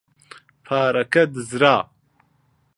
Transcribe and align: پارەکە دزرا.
پارەکە 0.65 1.23
دزرا. 1.33 1.77